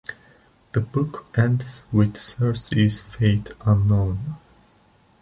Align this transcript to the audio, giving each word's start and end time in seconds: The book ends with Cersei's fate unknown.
The 0.71 0.81
book 0.81 1.27
ends 1.37 1.83
with 1.91 2.15
Cersei's 2.15 3.01
fate 3.01 3.51
unknown. 3.67 4.35